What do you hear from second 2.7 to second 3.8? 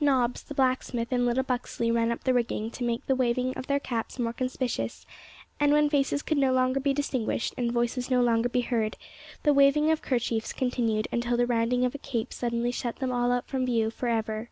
to make the waving of their